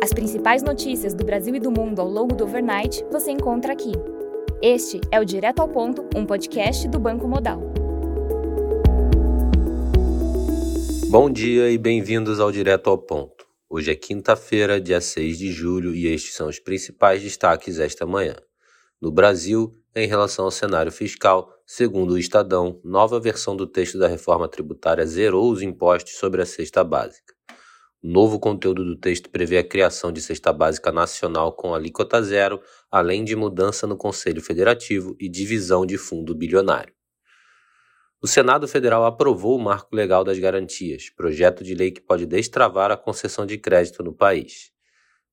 [0.00, 3.90] As principais notícias do Brasil e do mundo ao longo do overnight você encontra aqui.
[4.62, 7.60] Este é o Direto ao Ponto, um podcast do Banco Modal.
[11.10, 13.44] Bom dia e bem-vindos ao Direto ao Ponto.
[13.68, 18.36] Hoje é quinta-feira, dia 6 de julho, e estes são os principais destaques esta manhã.
[19.02, 24.06] No Brasil, em relação ao cenário fiscal, segundo o Estadão, nova versão do texto da
[24.06, 27.37] reforma tributária zerou os impostos sobre a cesta básica.
[28.02, 33.24] Novo conteúdo do texto prevê a criação de cesta básica nacional com alíquota zero, além
[33.24, 36.94] de mudança no Conselho Federativo e divisão de fundo bilionário.
[38.22, 42.92] O Senado Federal aprovou o Marco Legal das Garantias, projeto de lei que pode destravar
[42.92, 44.70] a concessão de crédito no país.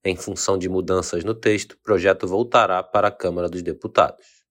[0.04, 4.45] Em função de mudanças no texto, o projeto voltará para a Câmara dos Deputados.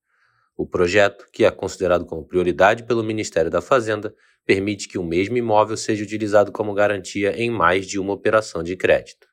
[0.57, 4.15] O projeto, que é considerado como prioridade pelo Ministério da Fazenda,
[4.47, 8.77] permite que o mesmo imóvel seja utilizado como garantia em mais de uma operação de
[8.77, 9.27] crédito.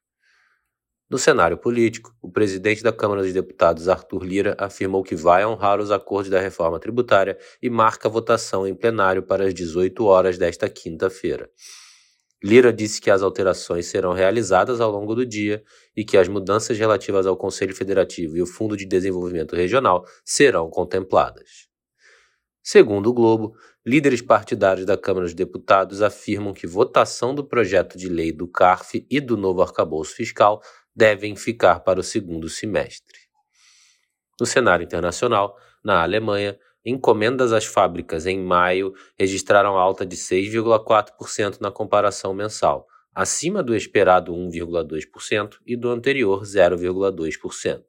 [1.11, 5.79] No cenário político, o presidente da Câmara dos Deputados, Arthur Lira, afirmou que vai honrar
[5.81, 10.37] os acordos da reforma tributária e marca a votação em plenário para as 18 horas
[10.37, 11.49] desta quinta-feira.
[12.43, 15.63] Lira disse que as alterações serão realizadas ao longo do dia
[15.95, 20.69] e que as mudanças relativas ao Conselho Federativo e o Fundo de Desenvolvimento Regional serão
[20.69, 21.67] contempladas.
[22.63, 28.09] Segundo o Globo, líderes partidários da Câmara dos Deputados afirmam que votação do projeto de
[28.09, 30.61] lei do CARF e do novo arcabouço fiscal
[30.95, 33.19] devem ficar para o segundo semestre.
[34.39, 41.71] No cenário internacional, na Alemanha, encomendas às fábricas em maio registraram alta de 6,4% na
[41.71, 47.83] comparação mensal, acima do esperado 1,2% e do anterior 0,2%.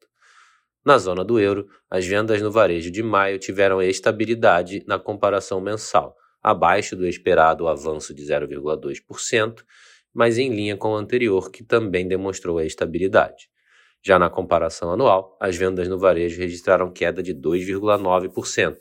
[0.85, 6.17] Na zona do euro, as vendas no varejo de maio tiveram estabilidade na comparação mensal,
[6.43, 9.63] abaixo do esperado avanço de 0,2%,
[10.13, 13.52] mas em linha com o anterior, que também demonstrou estabilidade.
[14.05, 18.79] Já na comparação anual, as vendas no varejo registraram queda de 2,9%,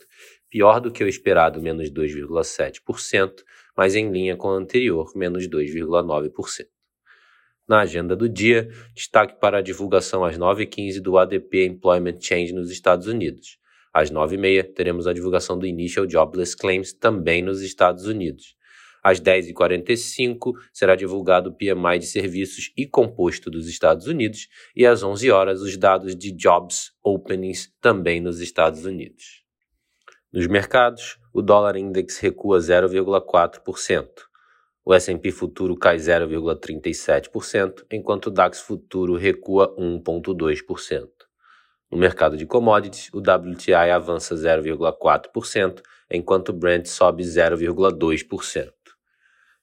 [0.50, 3.32] pior do que o esperado menos 2,7%,
[3.76, 6.66] mas em linha com o anterior, menos 2,9%.
[7.68, 12.70] Na agenda do dia, destaque para a divulgação às 9h15 do ADP Employment Change nos
[12.70, 13.58] Estados Unidos.
[13.94, 18.56] Às 9h30, teremos a divulgação do Initial Jobless Claims também nos Estados Unidos.
[19.02, 25.02] Às 10h45 será divulgado o PMI de serviços e composto dos Estados Unidos e às
[25.02, 29.42] 11 horas os dados de Jobs Openings também nos Estados Unidos.
[30.32, 34.08] Nos mercados, o dólar index recua 0,4%.
[34.84, 41.08] O S&P futuro cai 0,37%, enquanto o DAX futuro recua 1,2%.
[41.90, 48.72] No mercado de commodities, o WTI avança 0,4%, enquanto o Brent sobe 0,2%.